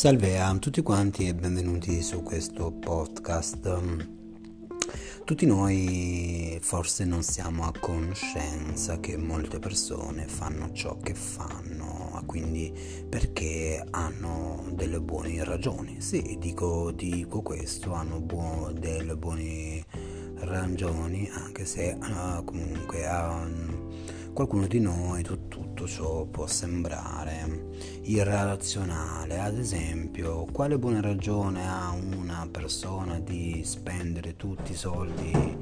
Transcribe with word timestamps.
Salve 0.00 0.40
a 0.40 0.56
tutti 0.56 0.80
quanti 0.80 1.28
e 1.28 1.34
benvenuti 1.34 2.00
su 2.00 2.22
questo 2.22 2.72
podcast. 2.72 3.82
Tutti 5.26 5.44
noi 5.44 6.58
forse 6.62 7.04
non 7.04 7.22
siamo 7.22 7.64
a 7.66 7.72
conoscenza 7.78 8.98
che 8.98 9.18
molte 9.18 9.58
persone 9.58 10.26
fanno 10.26 10.72
ciò 10.72 10.96
che 10.96 11.12
fanno, 11.12 12.22
quindi 12.24 12.72
perché 13.10 13.84
hanno 13.90 14.64
delle 14.72 15.02
buone 15.02 15.44
ragioni. 15.44 16.00
Sì, 16.00 16.38
dico, 16.40 16.92
dico 16.92 17.42
questo, 17.42 17.92
hanno 17.92 18.22
buo, 18.22 18.72
delle 18.72 19.16
buone 19.16 19.84
ragioni, 20.36 21.28
anche 21.30 21.66
se 21.66 21.98
uh, 22.00 22.42
comunque 22.42 23.06
a 23.06 23.34
uh, 23.34 23.79
qualcuno 24.40 24.66
di 24.66 24.80
noi 24.80 25.22
tutto, 25.22 25.86
ciò 25.86 26.24
può 26.24 26.46
sembrare 26.46 27.66
irrazionale. 28.04 29.38
Ad 29.38 29.58
esempio, 29.58 30.46
quale 30.50 30.78
buona 30.78 31.02
ragione 31.02 31.68
ha 31.68 31.90
una 31.90 32.48
persona 32.50 33.20
di 33.20 33.60
spendere 33.64 34.36
tutti 34.36 34.72
i 34.72 34.76
soldi, 34.76 35.56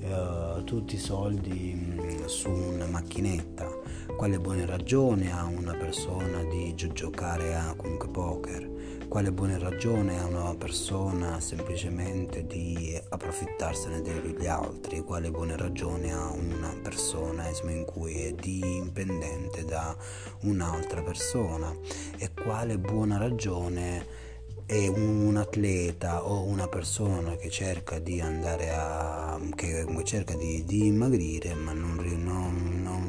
uh, 0.00 0.64
tutti 0.64 0.94
i 0.94 0.98
soldi 0.98 1.74
mm, 1.74 2.24
su 2.24 2.48
una 2.48 2.86
macchinetta? 2.86 3.75
Quale 4.16 4.40
buona 4.40 4.64
ragione 4.64 5.30
ha 5.30 5.44
una 5.44 5.74
persona 5.74 6.42
di 6.44 6.74
giocare 6.74 7.54
a 7.54 7.74
comunque 7.76 8.08
poker? 8.08 9.06
Quale 9.08 9.30
buona 9.30 9.58
ragione 9.58 10.18
ha 10.18 10.24
una 10.24 10.54
persona 10.54 11.38
semplicemente 11.38 12.46
di 12.46 12.98
approfittarsene 13.10 14.00
degli 14.00 14.46
altri? 14.46 15.02
Quale 15.02 15.30
buona 15.30 15.54
ragione 15.54 16.14
ha 16.14 16.30
una 16.30 16.74
persona 16.82 17.46
in 17.68 17.84
cui 17.84 18.22
è 18.22 18.32
dipendente 18.32 19.66
da 19.66 19.94
un'altra 20.40 21.02
persona? 21.02 21.70
E 22.16 22.30
quale 22.32 22.78
buona 22.78 23.18
ragione 23.18 24.24
è 24.66 24.88
un 24.88 25.36
atleta 25.36 26.26
o 26.26 26.42
una 26.42 26.66
persona 26.66 27.36
che 27.36 27.50
cerca 27.50 28.00
di 28.00 28.20
andare 28.20 28.70
a 28.74 29.38
che 29.54 29.86
cerca 30.02 30.34
di, 30.34 30.64
di 30.64 30.80
dimagrire 30.80 31.54
ma 31.54 31.72
non, 31.72 31.94
non, 32.16 32.55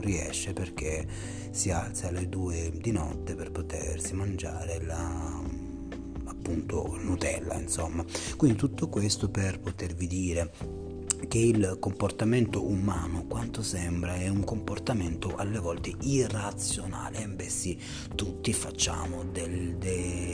riesce 0.08 0.54
perché 0.54 1.06
si 1.52 1.70
alza 1.70 2.08
alle 2.08 2.30
due 2.30 2.72
di 2.74 2.92
notte 2.92 3.36
per 3.36 3.52
potersi 3.52 4.14
mangiare 4.14 4.82
la 4.84 5.66
appunto 6.48 6.98
Nutella, 7.02 7.56
insomma. 7.56 8.06
Quindi 8.38 8.58
tutto 8.58 8.88
questo 8.88 9.30
per 9.30 9.60
potervi 9.60 10.08
dire 10.08 10.52
che 11.28 11.40
il 11.40 11.78
comportamento 11.80 12.66
umano, 12.66 13.26
quanto 13.28 13.62
sembra, 13.64 14.16
è 14.16 14.28
un 14.30 14.44
comportamento 14.44 15.36
alle 15.36 15.60
volte 15.60 15.94
irrazionale. 16.02 17.24
E 17.24 17.28
beh 17.28 17.50
sì, 17.50 17.78
tutti 18.16 18.54
facciamo 18.54 19.24
del, 19.26 19.76
dei, 19.76 20.27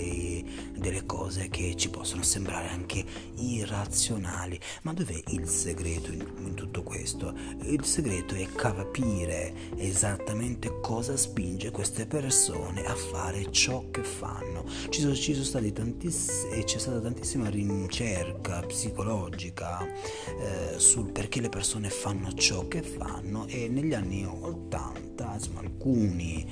delle 0.84 1.06
cose 1.06 1.48
che 1.48 1.76
ci 1.78 1.89
possono 1.89 2.23
sembrare 2.23 2.67
anche 2.67 3.06
irrazionali. 3.38 4.59
Ma 4.81 4.92
dov'è 4.92 5.17
il 5.28 5.48
segreto 5.48 6.12
in, 6.12 6.28
in 6.40 6.53
tutto 6.56 6.84
questo? 6.84 7.34
Il 7.62 7.86
segreto 7.86 8.36
è 8.36 8.45
capire 8.53 9.53
esattamente 9.78 10.81
cosa 10.81 11.16
spinge 11.16 11.72
queste 11.72 12.06
persone 12.06 12.84
a 12.86 12.95
fare 12.95 13.50
ciò 13.50 13.86
che 13.92 14.03
fanno. 14.03 14.66
Ci 14.90 15.00
sono, 15.00 15.16
ci 15.16 15.31
sono 15.31 15.45
stati 15.45 15.72
tantissimi, 15.72 16.62
c'è 16.66 16.78
stata 16.78 17.00
tantissima 17.00 17.47
ricerca 17.47 18.59
psicologica. 18.59 19.88
Eh, 19.88 20.80
sul 20.80 21.12
perché 21.12 21.40
le 21.40 21.50
persone 21.50 21.90
fanno 21.90 22.34
ciò 22.34 22.68
che 22.68 22.81
fanno 22.81 23.47
e 23.47 23.70
negli 23.70 23.94
anni 23.94 24.25
80 24.25 25.34
insomma, 25.34 25.62
alcuni 25.62 26.45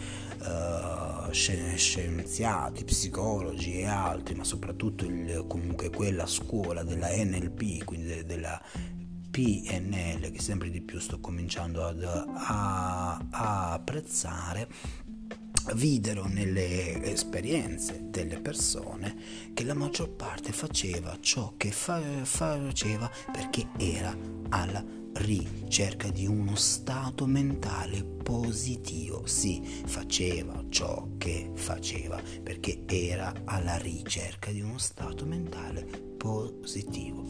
uh, 0.45 1.31
scienziati, 1.31 2.83
psicologi 2.83 3.79
e 3.79 3.85
altri, 3.85 4.35
ma 4.35 4.43
soprattutto 4.43 5.05
il, 5.05 5.45
comunque 5.47 5.89
quella 5.89 6.25
scuola 6.25 6.83
della 6.83 7.09
NLP, 7.09 7.83
quindi 7.83 8.25
della 8.25 8.61
PNL 9.31 10.29
che 10.31 10.41
sempre 10.41 10.69
di 10.69 10.81
più 10.81 10.99
sto 10.99 11.19
cominciando 11.19 11.85
ad, 11.85 12.03
a, 12.03 13.17
a 13.29 13.71
apprezzare 13.71 14.67
videro 15.73 16.25
nelle 16.25 17.03
esperienze 17.03 18.07
delle 18.09 18.37
persone 18.39 19.15
che 19.53 19.63
la 19.63 19.73
maggior 19.73 20.09
parte 20.09 20.51
faceva 20.51 21.17
ciò 21.19 21.53
che 21.57 21.71
fa- 21.71 22.01
faceva 22.23 23.09
perché 23.31 23.67
era 23.77 24.15
alla 24.49 24.83
ricerca 25.13 26.09
di 26.09 26.25
uno 26.25 26.55
stato 26.55 27.25
mentale 27.25 28.03
positivo. 28.03 29.25
Sì, 29.25 29.61
faceva 29.85 30.63
ciò 30.69 31.07
che 31.17 31.51
faceva 31.53 32.21
perché 32.41 32.83
era 32.85 33.33
alla 33.45 33.77
ricerca 33.77 34.51
di 34.51 34.61
uno 34.61 34.77
stato 34.77 35.25
mentale 35.25 35.83
positivo. 36.17 37.25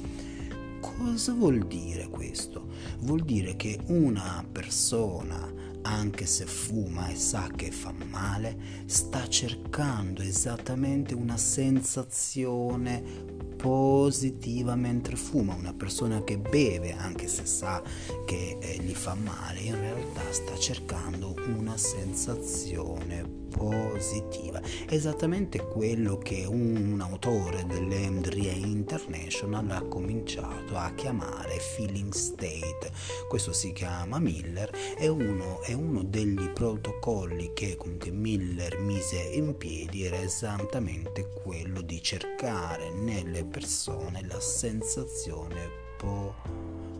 Cosa 0.79 1.33
vuol 1.33 1.65
dire 1.67 2.07
questo? 2.07 2.67
Vuol 2.99 3.23
dire 3.23 3.55
che 3.55 3.79
una 3.87 4.45
persona 4.51 5.60
anche 5.83 6.25
se 6.25 6.45
fuma 6.45 7.09
e 7.09 7.15
sa 7.15 7.49
che 7.55 7.71
fa 7.71 7.93
male, 8.09 8.57
sta 8.85 9.27
cercando 9.27 10.21
esattamente 10.21 11.13
una 11.13 11.37
sensazione 11.37 13.49
positiva 13.61 14.75
mentre 14.75 15.15
fuma. 15.15 15.53
Una 15.53 15.73
persona 15.73 16.23
che 16.23 16.37
beve, 16.37 16.93
anche 16.93 17.27
se 17.27 17.45
sa 17.45 17.81
che 18.25 18.57
eh, 18.59 18.77
gli 18.81 18.93
fa 18.93 19.13
male, 19.13 19.59
in 19.59 19.79
realtà 19.79 20.21
sta 20.31 20.57
cercando 20.57 21.35
una 21.57 21.77
sensazione 21.77 23.39
positiva. 23.51 24.61
Esattamente 24.89 25.59
quello 25.59 26.17
che 26.17 26.45
un, 26.45 26.99
autore 27.01 27.65
dell'Emdria 27.65 28.51
International 28.51 29.69
ha 29.71 29.81
cominciato 29.81 30.75
a 30.77 30.91
chiamare 30.95 31.59
feeling 31.59 32.11
state. 32.13 32.91
Questo 33.27 33.53
si 33.53 33.73
chiama 33.73 34.19
Miller, 34.19 34.69
è 34.97 35.07
uno, 35.07 35.61
è 35.61 35.73
uno 35.73 36.03
degli 36.03 36.49
protocolli 36.49 37.51
che 37.53 37.75
comunque 37.75 38.11
Miller 38.11 38.79
mise 38.79 39.19
in 39.19 39.57
piedi, 39.57 40.03
era 40.03 40.19
esattamente 40.21 41.27
quello 41.43 41.81
di 41.81 42.01
cercare 42.01 42.91
nelle 42.91 43.43
persone 43.51 44.25
la 44.25 44.39
sensazione 44.39 45.69
po- 45.97 46.33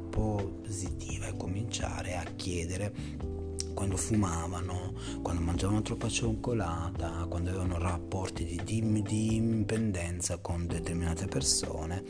positiva 0.10 1.28
e 1.28 1.38
cominciare 1.38 2.16
a 2.18 2.24
chiedere 2.36 2.94
quando 3.74 3.96
fumavano, 3.96 4.94
quando 5.24 5.42
mangiavano 5.42 5.82
troppa 5.82 6.10
cioccolata, 6.10 7.26
quando 7.30 7.50
avevano 7.50 7.80
rapporti 7.80 8.44
di, 8.46 8.62
di, 8.64 9.02
di 9.02 9.40
dipendenza 9.40 10.38
con 10.38 10.68
determinate 10.68 11.26
persone, 11.26 12.04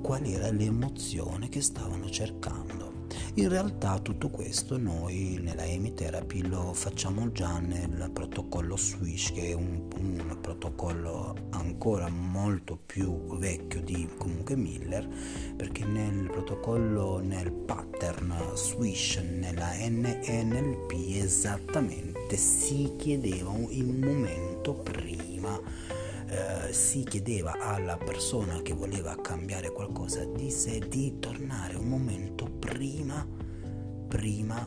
qual 0.00 0.24
era 0.24 0.50
l'emozione 0.50 1.48
che 1.48 1.60
stavano 1.60 2.08
cercando. 2.08 2.91
In 3.34 3.48
realtà 3.48 3.98
tutto 3.98 4.28
questo 4.28 4.76
noi 4.76 5.38
nella 5.40 5.62
Amy 5.62 5.94
Therapy 5.94 6.46
lo 6.46 6.74
facciamo 6.74 7.32
già 7.32 7.60
nel 7.60 8.10
protocollo 8.12 8.76
Swish 8.76 9.32
che 9.32 9.48
è 9.48 9.52
un, 9.54 9.88
un 9.96 10.36
protocollo 10.38 11.48
ancora 11.48 12.10
molto 12.10 12.76
più 12.76 13.38
vecchio 13.38 13.80
di 13.80 14.06
comunque 14.18 14.54
Miller 14.54 15.08
perché 15.56 15.82
nel 15.86 16.28
protocollo 16.30 17.20
nel 17.20 17.50
pattern 17.52 18.34
Swish 18.52 19.16
nella 19.16 19.72
NNLP 19.78 20.92
esattamente 21.16 22.36
si 22.36 22.92
chiedeva 22.98 23.50
il 23.70 23.94
momento 23.94 24.74
prima 24.74 25.58
eh, 26.32 26.72
si 26.72 27.04
chiedeva 27.04 27.58
alla 27.58 27.96
persona 27.96 28.62
che 28.62 28.72
voleva 28.72 29.16
cambiare 29.20 29.70
qualcosa 29.70 30.24
di 30.24 30.50
sé 30.50 30.82
di 30.88 31.18
tornare 31.18 31.76
un 31.76 31.86
momento 31.86 32.31
prima, 32.72 33.26
prima 34.08 34.66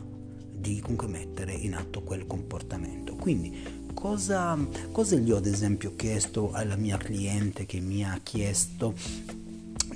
di 0.58 0.80
comunque 0.80 1.08
mettere 1.08 1.52
in 1.52 1.74
atto 1.74 2.02
quel 2.02 2.26
comportamento. 2.26 3.16
Quindi 3.16 3.90
cosa, 3.94 4.56
cosa 4.92 5.16
gli 5.16 5.32
ho 5.32 5.36
ad 5.36 5.46
esempio 5.46 5.96
chiesto 5.96 6.52
alla 6.52 6.76
mia 6.76 6.98
cliente 6.98 7.66
che 7.66 7.80
mi 7.80 8.04
ha 8.04 8.18
chiesto 8.22 8.94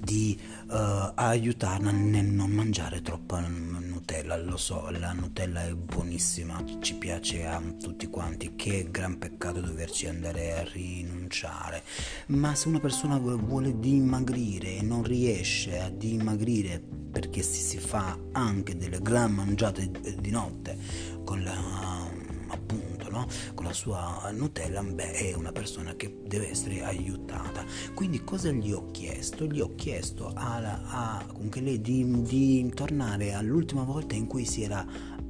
di 0.02 0.36
uh, 0.66 1.12
aiutarla 1.14 1.92
nel 1.92 2.26
non 2.26 2.50
mangiare 2.50 3.00
troppa 3.00 3.46
Nutella. 3.46 4.36
Lo 4.38 4.56
so, 4.56 4.90
la 4.90 5.12
Nutella 5.12 5.64
è 5.64 5.74
buonissima, 5.74 6.64
ci 6.80 6.94
piace 6.94 7.46
a 7.46 7.62
tutti 7.80 8.08
quanti, 8.08 8.54
che 8.56 8.88
gran 8.90 9.18
peccato 9.18 9.60
doverci 9.60 10.08
andare 10.08 10.58
a 10.58 10.64
rinunciare. 10.64 11.84
Ma 12.26 12.56
se 12.56 12.66
una 12.66 12.80
persona 12.80 13.18
vuole 13.18 13.78
dimagrire 13.78 14.78
e 14.78 14.82
non 14.82 15.04
riesce 15.04 15.78
a 15.78 15.90
dimagrire 15.90 16.82
perché 17.10 17.42
si, 17.42 17.60
si 17.60 17.78
fa 17.78 18.18
anche 18.32 18.76
delle 18.76 19.00
gran 19.00 19.32
mangiate 19.32 19.90
di 20.18 20.30
notte 20.30 20.76
con 21.24 21.42
la 21.42 22.00
no? 23.10 23.26
con 23.54 23.66
la 23.66 23.72
sua 23.72 24.30
Nutella, 24.32 24.82
beh, 24.82 25.12
è 25.12 25.34
una 25.34 25.52
persona 25.52 25.94
che 25.94 26.20
deve 26.24 26.50
essere 26.50 26.82
aiutata. 26.82 27.64
Quindi 27.94 28.24
cosa 28.24 28.50
gli 28.50 28.72
ho 28.72 28.90
chiesto? 28.90 29.46
Gli 29.46 29.60
ho 29.60 29.74
chiesto 29.74 30.32
alla, 30.34 30.80
a, 30.86 31.24
comunque 31.26 31.60
lei 31.60 31.80
di, 31.80 32.22
di 32.22 32.70
tornare 32.74 33.34
all'ultima 33.34 33.82
volta 33.82 34.14
in 34.14 34.26
cui 34.26 34.44
si 34.44 34.62
era 34.62 34.86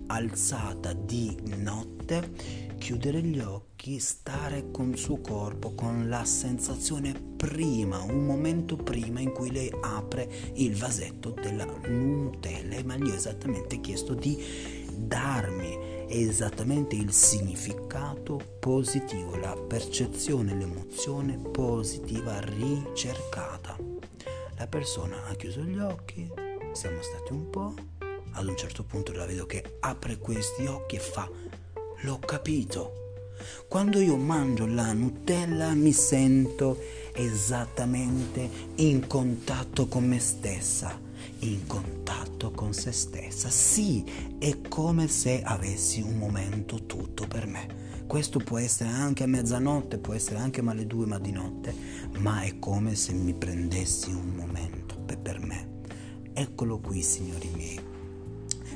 alzata 0.07 0.93
di 0.93 1.37
notte, 1.57 2.60
chiudere 2.91 3.23
gli 3.23 3.39
occhi, 3.39 4.01
stare 4.01 4.73
con 4.73 4.91
il 4.91 4.99
suo 4.99 5.21
corpo, 5.21 5.77
con 5.77 6.09
la 6.09 6.25
sensazione 6.25 7.13
prima, 7.37 8.03
un 8.03 8.27
momento 8.27 8.75
prima 8.75 9.21
in 9.21 9.31
cui 9.31 9.53
lei 9.53 9.73
apre 9.81 10.29
il 10.55 10.75
vasetto 10.75 11.31
della 11.31 11.65
Nutella, 11.65 12.83
ma 12.83 12.97
gli 12.97 13.09
ho 13.09 13.15
esattamente 13.15 13.81
chiesto 13.81 14.15
di 14.15 14.37
darmi 14.93 16.09
esattamente 16.09 16.97
il 16.97 17.13
significato 17.13 18.57
positivo, 18.59 19.37
la 19.37 19.55
percezione, 19.55 20.57
l'emozione 20.57 21.39
positiva 21.39 22.41
ricercata. 22.41 23.79
La 24.57 24.67
persona 24.67 25.27
ha 25.27 25.35
chiuso 25.37 25.63
gli 25.63 25.79
occhi, 25.79 26.29
siamo 26.73 27.01
stati 27.03 27.33
un 27.33 27.51
po', 27.51 27.73
ad 28.33 28.47
un 28.47 28.57
certo 28.57 28.83
punto 28.83 29.13
la 29.13 29.27
vedo 29.27 29.47
che 29.47 29.77
apre 29.79 30.19
questi 30.19 30.67
occhi 30.67 30.97
e 30.97 31.01
fa, 31.01 31.29
l'ho 32.03 32.19
capito. 32.19 32.97
Quando 33.69 34.01
io 34.01 34.17
mangio 34.17 34.67
la 34.67 34.93
Nutella 34.93 35.75
mi 35.75 35.93
sento 35.93 36.79
esattamente 37.13 38.49
in 38.77 39.07
contatto 39.07 39.87
con 39.87 40.07
me 40.07 40.19
stessa 40.19 41.09
in 41.41 41.67
contatto 41.67 42.51
con 42.51 42.73
se 42.73 42.93
stessa. 42.93 43.49
Sì, 43.51 44.05
è 44.39 44.61
come 44.69 45.09
se 45.09 45.43
avessi 45.43 46.01
un 46.01 46.19
momento 46.19 46.85
tutto 46.87 47.27
per 47.27 47.47
me. 47.47 47.89
Questo 48.07 48.41
può 48.41 48.59
essere 48.59 48.91
anche 48.91 49.23
a 49.23 49.29
mezzanotte, 49.29 49.99
può 49.99 50.15
essere 50.15 50.39
anche 50.39 50.61
alle 50.61 50.87
due 50.87 51.07
ma 51.07 51.19
di 51.19 51.31
notte, 51.31 51.75
ma 52.19 52.43
è 52.43 52.59
come 52.59 52.95
se 52.97 53.13
mi 53.13 53.35
prendessi 53.35 54.11
un 54.11 54.35
momento 54.35 54.97
per 55.23 55.39
me. 55.39 55.79
Eccolo 56.33 56.79
qui, 56.79 57.03
signori 57.03 57.51
miei. 57.55 57.90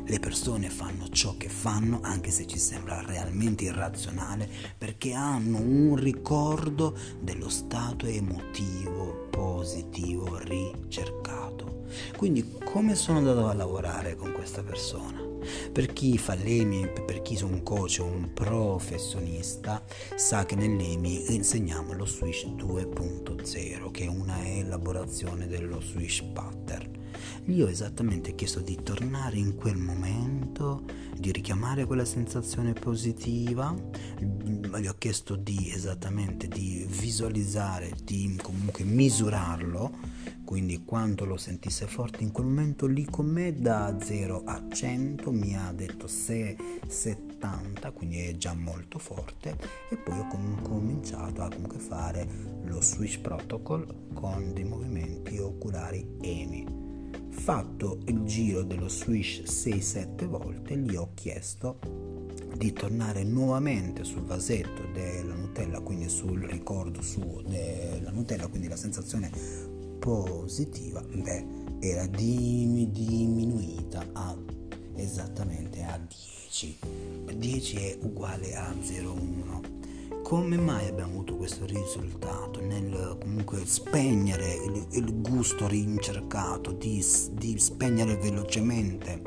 Le 0.06 0.20
persone 0.20 0.68
fanno 0.68 1.08
ciò 1.08 1.34
che 1.38 1.48
fanno 1.48 2.00
anche 2.02 2.30
se 2.30 2.46
ci 2.46 2.58
sembra 2.58 3.00
realmente 3.00 3.64
irrazionale 3.64 4.46
perché 4.76 5.14
hanno 5.14 5.58
un 5.58 5.96
ricordo 5.96 6.94
dello 7.20 7.48
stato 7.48 8.04
emotivo 8.04 9.28
positivo 9.30 10.36
ricercato. 10.38 11.86
Quindi 12.16 12.58
come 12.64 12.94
sono 12.94 13.18
andato 13.18 13.48
a 13.48 13.54
lavorare 13.54 14.14
con 14.14 14.32
questa 14.32 14.62
persona? 14.62 15.22
Per 15.72 15.92
chi 15.92 16.18
fa 16.18 16.34
l'EMI, 16.34 16.90
per 17.06 17.22
chi 17.22 17.36
è 17.36 17.42
un 17.42 17.62
coach 17.62 17.98
o 18.00 18.04
un 18.04 18.32
professionista, 18.34 19.82
sa 20.16 20.44
che 20.44 20.54
nell'EMI 20.54 21.34
insegniamo 21.34 21.94
lo 21.94 22.04
Swish 22.04 22.44
2.0, 22.44 23.90
che 23.90 24.04
è 24.04 24.08
una 24.08 24.46
elaborazione 24.46 25.46
dello 25.46 25.80
Swish 25.80 26.22
pattern. 26.32 26.93
Gli 27.44 27.60
ho 27.60 27.68
esattamente 27.68 28.34
chiesto 28.34 28.60
di 28.60 28.78
tornare 28.82 29.36
in 29.36 29.54
quel 29.54 29.76
momento, 29.76 30.84
di 31.16 31.32
richiamare 31.32 31.84
quella 31.84 32.04
sensazione 32.04 32.72
positiva, 32.72 33.74
gli 34.20 34.86
ho 34.86 34.94
chiesto 34.98 35.36
di 35.36 35.70
esattamente 35.72 36.48
di 36.48 36.86
visualizzare, 36.88 37.92
di 38.04 38.38
comunque 38.42 38.84
misurarlo 38.84 40.22
quindi 40.44 40.84
quando 40.84 41.24
lo 41.24 41.36
sentisse 41.36 41.86
forte 41.86 42.22
in 42.22 42.30
quel 42.30 42.46
momento 42.46 42.86
lì 42.86 43.04
con 43.06 43.26
me 43.26 43.54
da 43.54 43.96
0 43.98 44.42
a 44.44 44.62
100 44.68 45.32
mi 45.32 45.56
ha 45.56 45.72
detto 45.72 46.06
se 46.06 46.56
70 46.86 47.90
quindi 47.92 48.26
è 48.26 48.36
già 48.36 48.52
molto 48.52 48.98
forte 48.98 49.56
e 49.90 49.96
poi 49.96 50.18
ho 50.18 50.28
cominciato 50.62 51.42
a 51.42 51.48
comunque 51.48 51.78
fare 51.78 52.28
lo 52.64 52.80
switch 52.80 53.20
protocol 53.20 54.12
con 54.12 54.52
dei 54.52 54.64
movimenti 54.64 55.33
fatto 57.44 57.98
il 58.06 58.24
giro 58.24 58.62
dello 58.62 58.88
switch 58.88 59.42
6-7 59.42 60.24
volte 60.24 60.78
gli 60.78 60.96
ho 60.96 61.10
chiesto 61.12 61.78
di 62.56 62.72
tornare 62.72 63.22
nuovamente 63.22 64.02
sul 64.02 64.22
vasetto 64.22 64.86
della 64.94 65.34
Nutella, 65.34 65.80
quindi 65.80 66.08
sul 66.08 66.40
ricordo 66.40 67.02
suo 67.02 67.42
della 67.42 68.10
Nutella, 68.10 68.46
quindi 68.46 68.68
la 68.68 68.76
sensazione 68.76 69.30
positiva, 69.98 71.02
beh, 71.02 71.44
era 71.80 72.06
diminuita 72.06 74.06
a 74.14 74.34
esattamente 74.94 75.82
a 75.82 75.98
10. 75.98 76.78
10 77.36 77.76
è 77.76 77.98
uguale 78.00 78.54
a 78.54 78.72
0,1. 78.72 79.83
Come 80.24 80.56
mai 80.56 80.88
abbiamo 80.88 81.12
avuto 81.12 81.36
questo 81.36 81.66
risultato 81.66 82.58
nel 82.58 83.18
comunque 83.20 83.66
spegnere 83.66 84.54
il, 84.54 84.86
il 84.92 85.20
gusto 85.20 85.68
rincercato, 85.68 86.72
di, 86.72 87.04
di 87.32 87.58
spegnere 87.58 88.16
velocemente 88.16 89.20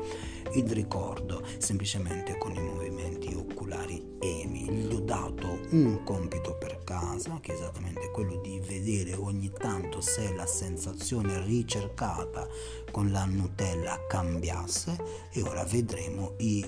il 0.54 0.68
ricordo 0.72 1.44
semplicemente 1.58 2.36
con 2.36 2.52
i 2.52 2.60
movimenti 2.60 3.32
oculari 3.32 4.16
EMI. 4.18 4.70
Gli 4.70 4.92
ho 4.92 4.98
dato 4.98 5.60
un 5.70 6.02
compito 6.02 6.56
per 6.58 6.82
casa 6.82 7.38
che 7.40 7.52
è 7.52 7.54
esattamente 7.54 8.10
quello 8.10 8.40
di 8.40 8.60
vedere 8.66 9.14
ogni 9.14 9.52
tanto 9.56 10.00
se 10.00 10.34
la 10.34 10.46
sensazione 10.46 11.44
ricercata 11.44 12.48
con 12.90 13.12
la 13.12 13.24
Nutella 13.24 14.04
cambiasse 14.08 14.96
e 15.30 15.42
ora 15.42 15.62
vedremo 15.62 16.34
i, 16.38 16.58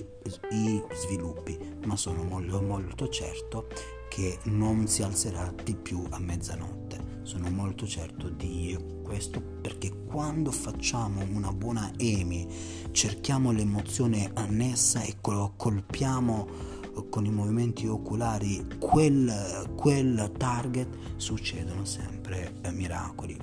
i 0.51 0.81
sviluppi, 0.93 1.59
ma 1.85 1.97
sono 1.97 2.23
molto, 2.23 2.61
molto 2.61 3.09
certo 3.09 3.99
che 4.11 4.39
non 4.43 4.87
si 4.87 5.03
alzerà 5.03 5.53
di 5.63 5.73
più 5.73 6.05
a 6.09 6.19
mezzanotte. 6.19 7.19
Sono 7.21 7.49
molto 7.49 7.87
certo 7.87 8.27
di 8.27 8.77
questo 9.01 9.39
perché 9.39 10.03
quando 10.05 10.51
facciamo 10.51 11.23
una 11.31 11.53
buona 11.53 11.89
EMI 11.95 12.45
cerchiamo 12.91 13.53
l'emozione 13.53 14.29
annessa 14.33 15.01
e 15.01 15.15
colpiamo 15.21 16.47
con 17.09 17.25
i 17.25 17.31
movimenti 17.31 17.87
oculari 17.87 18.67
quel, 18.79 19.71
quel 19.75 20.29
target 20.37 20.89
succedono 21.15 21.85
sempre 21.85 22.55
eh, 22.63 22.71
miracoli. 22.71 23.37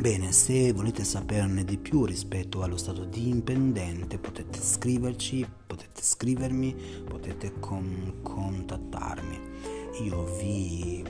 Bene, 0.00 0.30
se 0.30 0.72
volete 0.72 1.02
saperne 1.02 1.64
di 1.64 1.78
più 1.78 2.04
rispetto 2.04 2.62
allo 2.62 2.76
stato 2.76 3.02
di 3.02 3.28
impendente 3.28 4.18
potete 4.18 4.60
scriverci, 4.62 5.44
potete 5.98 6.02
scrivermi, 6.02 6.74
potete 7.08 7.52
con, 7.58 8.20
contattarmi. 8.22 9.40
Io 10.04 10.24
vi 10.36 11.04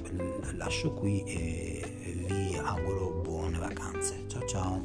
lascio 0.56 0.94
qui 0.94 1.22
e 1.24 2.24
vi 2.26 2.56
auguro 2.56 3.20
buone 3.22 3.58
vacanze. 3.58 4.24
Ciao 4.28 4.46
ciao. 4.46 4.82